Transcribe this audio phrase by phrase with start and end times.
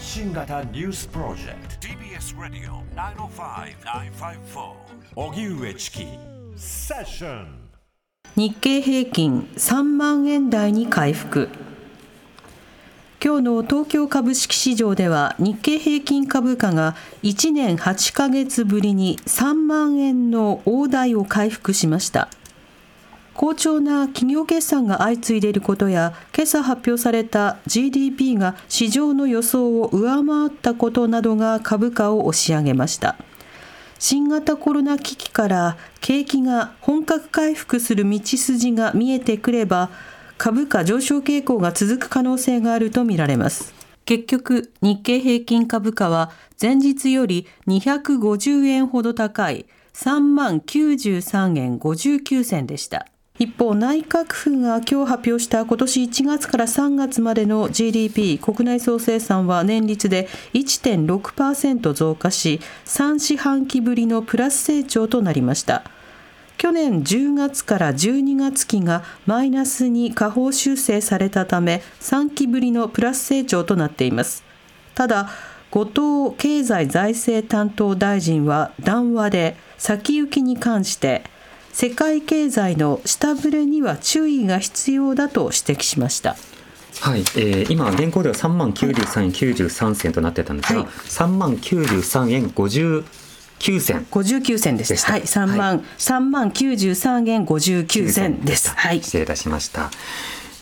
[0.00, 1.88] 発信型ニュースプロジェクト。
[1.88, 2.82] TBS ラディオ
[3.28, 4.72] 905-954
[5.14, 6.06] おぎゅうえちき
[6.56, 7.68] セッション
[8.34, 11.50] 日経平均3万円台に回復。
[13.22, 22.30] 今日の東京株式市場では日経平均株価が1年8ヶ月ぶりに3万円の大台を回復しました
[23.40, 33.16] 好調な企業決算が相次いでいることや今朝発表された GDP が市場の予想を上回ったことなどが株価を押し上げました。
[33.98, 39.88] 新型コロナ危機から景気が本格回復する道筋が見えてくれば
[40.36, 43.72] 株価上昇傾向が続く可能性があるとみられます。
[44.04, 49.64] 結局日経平均株価は前日より250円ほど高い
[49.94, 53.06] 3万93円59銭でした。
[53.40, 65.84] 一方、内閣府が今日発表した今年1月から3月までの GDP 国内総生産は年率で1.6%増加し、3四半期ぶりのプラス成長となりました。
[66.58, 74.44] 去年10月から12月期がマイナスに下方修正されたため3期ぶりのプラス成長となっています。
[74.94, 75.30] ただ、
[75.70, 81.22] 後藤経済財政担当大臣は談話で先行きに関して
[81.80, 86.36] 世界経済の下振れには注意が必要だと指摘しました。
[87.00, 93.04] はい、えー、今現行では3万93円93銭となってたんですが、はい、3万93円50
[93.60, 94.06] 9銭。
[94.10, 95.06] 59銭です。
[95.06, 98.76] はい、3万、はい、3万93円59銭です。
[98.76, 99.02] はい。
[99.02, 99.90] 失礼いたしました。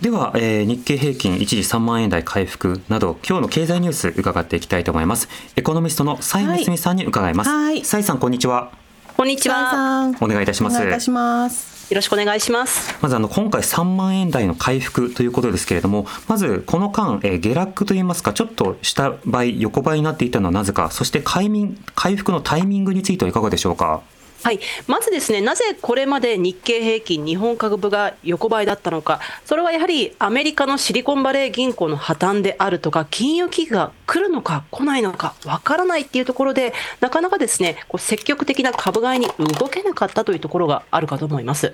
[0.00, 8.70] では、えー、日経平均一時3万円台回復など今日の経済ニュース伺っていきたいと思いますエコノミストの蔡光美さんに伺います、はい、蔡さんこんにちは
[9.18, 10.14] こんにちは。
[10.20, 10.76] お願いいたします。
[10.76, 11.92] お願いいたします。
[11.92, 12.96] よろしくお願いします。
[13.02, 21.50] まずあの今回3万円台の回復ということですけれども、まずこの間、えー、下落といいますか、ちょっと下倍、横ばいになっていたのはなぜか、そして回
[21.96, 24.02] 回復のタイミングについてはいかがでしょうか？
[24.42, 39.26] はい、まずですね、なぜこれまで日経平均、日本株が横ばいだったのか、それはやはりアメリカのシリコンバレー銀行の破綻であるとか、金融危機が来るのか来ないのかわからないっていうところで、なかなかですね、こう積極的な株買いに
[39.58, 41.72] 動けなかったというところがあるかと思います。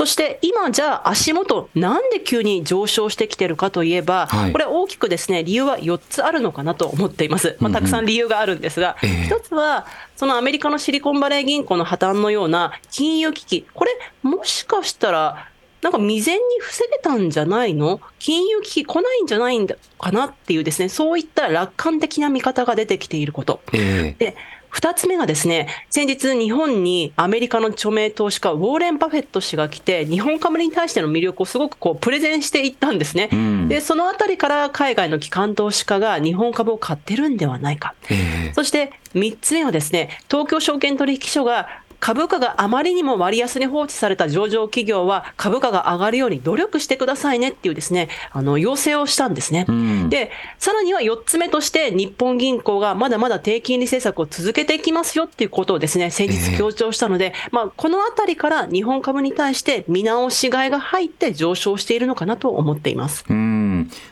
[0.00, 13.90] そして今、じゃあ足元、なんで急に上昇してきてるかといえば、はい、これ、大きくですね理由は4つあるのかなと思っています、まあ、たくさん理由があるんですが、うんうん、1つは、そのアメリカのシリコンバレー銀行の破綻のような金融危機、これ、
[14.22, 15.50] もしかしたら、
[15.82, 18.00] なんか未然に防げたんじゃないの？
[18.18, 23.60] 金融危機来ないんじゃないんだかなっていうですね、そういった楽観的な見方が出てきていること。
[23.74, 24.36] えー、で
[24.70, 33.28] 二つ目がですね、先日日本にアメリカの著名投資家、ウォーレン・バフェット氏が来て、日本株に対しての魅力をすごくこうプレゼンしていったんですね。
[33.32, 37.94] うん、で、そのあたりから海外の機関投資家が日本株を買ってるんではないか。
[38.08, 41.68] えー、そして三つ目はですね、東京証券取引所が
[42.00, 49.66] 株価があまりにも割安に放置された上場企業は株価が上がるように努力してくださいねっていうですね、あの、要請をしたんですね。
[49.68, 63.24] うん、で、さらには4つ目として日本銀行がまだまだ低金利政策を続けていきますよっていうことをですね、先日強調したので、えー、まあ、このあたりから日本株に対して見直し買いが入って上昇しているのかなと思っています。
[63.28, 63.59] うん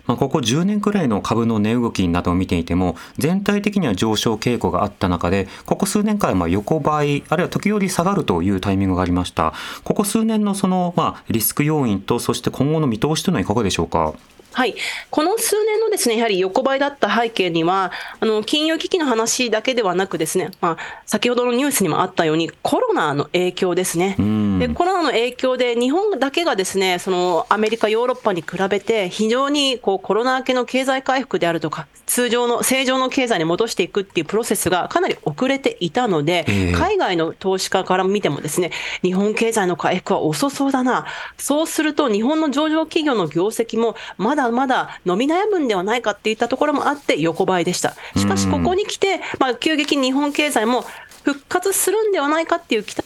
[0.06, 9.52] まあ、ここ10年くらいの株の値動きなどを見ていても、全体的には上昇傾向があった中で、ここ数年間はまあ横ばい、あるいは時折下がるというタイミングがありました。
[9.84, 14.14] ここ数年のその、まあ、リスク要因と、そして今後の見通しというのはいかがでしょうか？
[14.58, 14.74] はい、
[15.12, 20.76] この数年のですねやはり横ばいだった背景には、あの金融危機の話だけではなく、ですね、まあ、
[21.06, 24.16] 先ほどのニュースにもあったように、コロナの影響ですね、
[24.58, 47.94] でコロナの影響で、日本だけがですねそのアメリカ、ヨーロッパに比べて、非常にこうコロナ明けの経済回復であるとか、通常の正常の経済に戻していくっていうプロセスがかなり遅れていたので、えー、海外の投資家から見ても、ですね日本経済の回復は遅そうだな、そうすると日本の上場企業の業績もまだまだ伸び悩むんではないかっていったところもあって横ばいでした。
[48.16, 50.84] しかしここに来て、まあ、急激に日本経済も
[51.24, 52.96] 復活するんではないかっていう期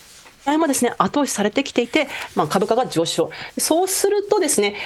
[0.46, 3.30] 待もですね後押しされてきていて、まあ、株価が上昇。
[3.58, 4.76] そうするとですね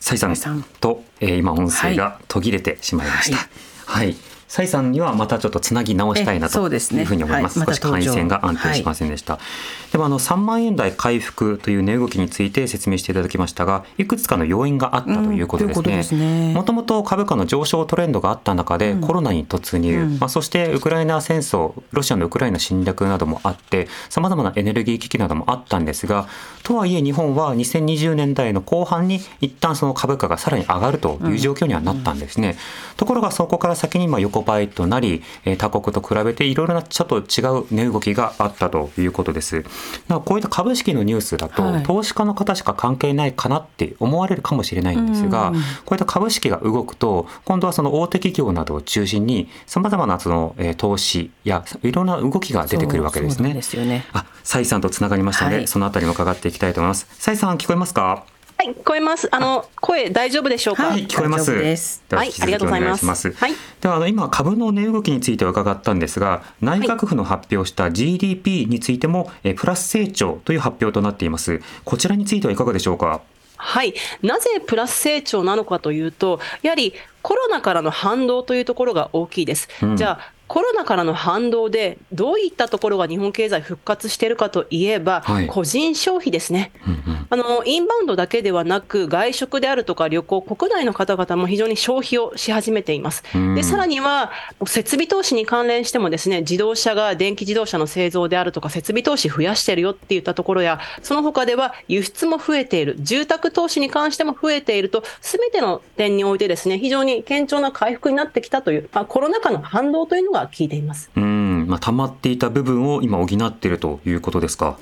[0.00, 3.36] 蔡さんと、えー、今音声が途切れてしまいました。
[3.36, 4.16] はい、はい
[4.50, 7.52] 蔡さんにはまたちょっとつなぎ直したいなというふうに思います。
[7.54, 9.34] すねはい、少し回線が安定しませんでした。
[9.34, 16.52] はい、でもあの3万円台回復という値動きについて説明していただきましたが、いくつかの要因があったということですね。
[16.52, 26.26] もともと株価の上昇トレンドがあった中でコロナに突入、うん、まあそしてウクライナ戦争、ロシアのウクライナ侵略などもあって、さまざまなエネルギー危機などもあったんですが、
[26.64, 32.48] とはいえ日本は2020年代の後半に一旦その株価がさらに上がるという状況にはなったんですね。
[32.48, 32.58] うんうん、
[32.96, 39.64] ところがそこから先にまあ横ばいとなり、え他国と比べていろいろなちょっと違う値動きがあったということです。
[40.08, 45.52] こういった株式のニュースだと、はい、投資家の方しか関係ないかなって思われるかもしれないんですが、
[45.84, 53.54] こういった株式が動くと、今度はその大手企業などを中心に、さまざまなその、え投資やいろんな動きが出てくるわけですね。
[53.54, 54.04] ですよね。
[54.12, 57.06] あ、蔡さんとつながりましたので、はい、そのあたりも伺っていきたいと思います。
[57.18, 58.24] 蔡さん聞こえますか？
[58.60, 59.26] はい、聞こえます？
[59.34, 60.88] あの声大丈夫でしょうか？
[60.88, 61.50] はい、聞こえます。
[61.50, 63.32] はい、ありがとうございます。
[63.32, 63.52] はい。
[63.80, 71.62] ではあの今株の値動きについて伺ったんですが、内閣府の発表した GDP についても、えプラス成長という発表となっています。
[71.86, 73.22] こちらについてはいかがでしょうか？
[73.56, 76.92] はい、なぜプラス成長なのかというと、やはり
[77.22, 79.70] コロナからの反動というところが大きいです。
[79.82, 87.64] うん、じゃあコロナからの反動で、どういったところが日本経済復活しているかといえば、はい、個人消費ですね、うんうん、あの。
[87.64, 93.22] インバウンドだけではなく、外食であるとか旅行、国内の方々も非常に消費をし始めています。
[93.54, 94.32] でさらには、
[94.66, 111.10] 設備投資に関連してもですね、自動車が電気自動車の製造であるとか、設備投資増やしてるよっていったところや、その他では輸出も増えている、住宅投資に関しても増えていると、すべての点においてですね、非常に堅調な回復になってきたという、まあ、コロナ禍の反動というのがが効いています。
[111.16, 114.76] うん、まあ、溜まっていた部分を今補っているということですか？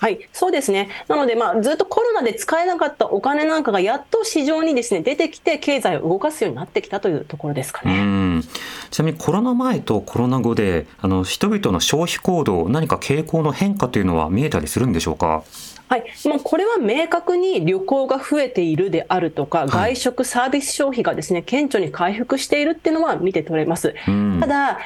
[0.00, 0.90] はい、そうですね。
[1.08, 8.42] なので、まあ、ずっとコロナで使えなかったお金なんかがやっと市場にですね、出てきて、経済を動かすようになってきたというところですかね。
[8.90, 15.42] ちなみにコロナ前とコロナ後で、あの、人々の消費行動、何か傾向の変化というのは見えたりするんでしょうか？
[15.88, 23.94] はい、もうこれは明確に旅行が増えているであるとか、外食サービス消費がですね、顕著に回復しているっていうのは見て取れます。
[24.40, 24.78] ただ、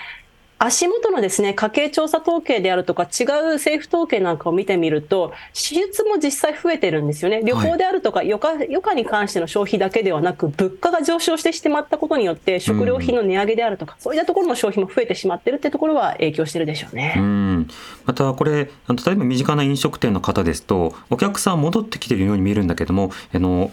[0.60, 7.42] 足元のですね、家計調査統計であるとか、違う政府統計なんかを見てみると、支出も実際増えてるんですよね。
[7.44, 17.14] 旅行であるとか、余価、余価に関しての消費だけではなく、物価が上昇してしまったことによって、食料品の値上げであるとか、うん、そういったところの消費も増えてしまってるってところは影響してるでしょうね。
[17.16, 17.68] うん。
[18.04, 18.68] また、これ、例
[19.12, 23.70] えば身近な飲食店の方ですと、お客さん戻ってきてるように見えるんだけども、あの、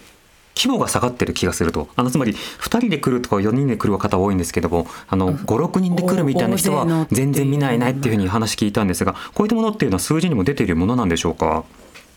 [0.57, 1.87] 規模が下がってる気がすると。
[1.95, 11.63] あのつまり2人で来るとか4人で来る方多いんですけどもあの56人で来るみたいな人は全然見ないないっていうふうに話聞いたんですがこういったものっていうのは数字にも出ているものなんでしょうか？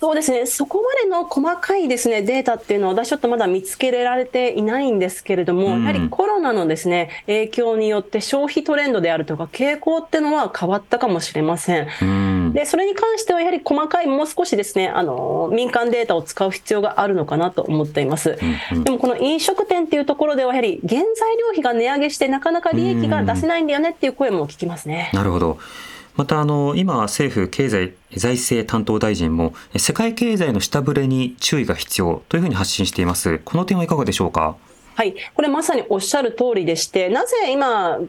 [0.00, 11.88] そうですね、そこまでの細かいですねデータっていうのは、私ちょっとまだ見つけられていないんですけれども、うん、やはりコロナのですね影響によって、消費トレンドであるとか、傾向っていうのは変わったかもしれません。
[12.00, 18.38] うん、でそれに関しては、やはり細かい、もう少しですねあの民間データを使う必要があるのかなと思っています。
[18.40, 25.10] うんうん、でも、この飲食店っていうところでは、やはり原材料費が値上げして、なかなか利益が出せないんだよねっていう声も聞きますね。
[25.12, 25.58] なるほど
[26.18, 33.38] またあの今政府経済財政担当大臣も世界経済の下振れに注意が必要というふうに発信しています。
[33.44, 34.56] この点はいかがでしょうか？
[34.96, 38.00] はい、これまさにおっしゃる通りでして、なぜ今、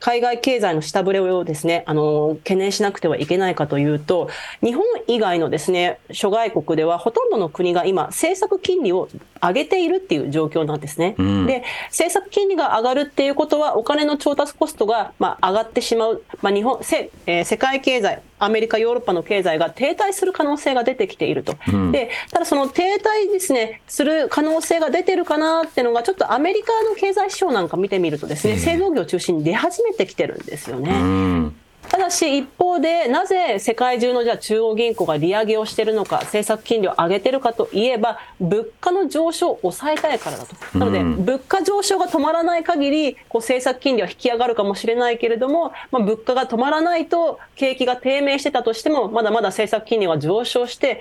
[0.00, 4.30] 海外経済の下振れをですね、あの、懸念しなくてはいけないかというと、
[4.62, 9.08] 日本以外のですね、諸外国ではほとんどの国が今、政策金利を
[9.42, 11.14] 上げているっていう状況なんですね。
[11.18, 16.22] うん、で、政策金利が上がるっていうことは、お金の調達コストが、まあ、上がってしまう。
[16.42, 21.56] まあ、日本、せ、えー、世界経済、アメリカ、ヨーロッパの経済が停滞する可能性が出てきていると。
[21.72, 31.52] うん、で、ただその停滞ですね、する可能性が出てるかなっていうのが、ちょっとアメリカの経済指標なんか見てみるとですね、製造業を中心に出始めてきてるんですよね。
[31.88, 40.78] ただし一方で、なぜ世界中のじゃあ中央銀行が利上げをしているのか、政策金利を上げているかといえば、物価の上昇を抑えたいからだと。
[40.78, 51.00] なので、物価上昇が止まらない限り、こう政策金利は引き上がるかもしれないけれども、まあ、物価が止まらないと、景気が低迷してたとしても、まだまだ政策金利は上昇して、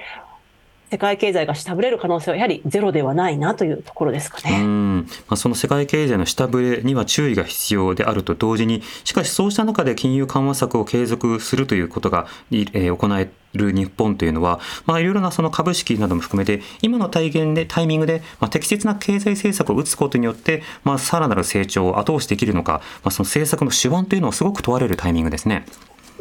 [0.90, 4.64] 世界経済が下振れる可能性はやはりゼロではないなというところですかね。
[4.64, 25.66] まあ、その世界経済の下振れには注意が必要であると同時に、しかしそうした中で金融緩和策を継続するということが、えー、行える日本というのは、まあ、いろいろなその株式なども含めて、今の体現でタイミングで、まあ、適切な経済政策を打つことによって、まあ、さらなる成長を後押しできるのか、まあ、その政策の手腕というのをすごく問われるタイミングですね。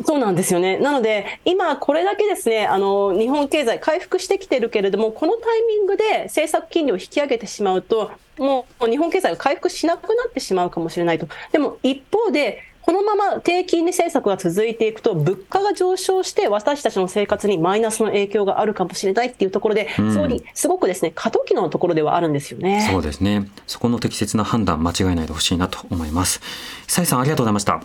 [0.04, 0.78] そうなんですよね。
[0.78, 11.28] なので、今これだけですね、あの、日本経済回復してきてるけれども、このタイミングで政策金利を引き上げてしまうと、もう日本経済が回復しなくなってしまうかもしれないと。
[11.52, 22.86] でも一方で、このまま低金利政策が続いていくと、物価が上昇して、私たちの生活にマイナスの影響があるかもしれないっていうところで、うん、総理、すごくですね、過渡期のところではあるんですよね。
[22.88, 23.48] そうですね。
[23.66, 26.40] そこの適切な判断、間違えないでほしいなと思います。
[26.86, 27.82] さいさん、ありがとうございました。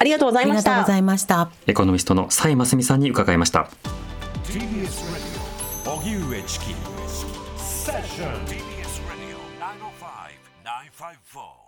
[0.00, 0.72] ありがとうございました。
[0.72, 1.50] ありがとうございました。
[1.66, 3.68] エコノミストの蔡真澄さんに伺いました。
[4.48, 4.88] Radio
[5.84, 6.40] 905
[11.22, 11.59] 954.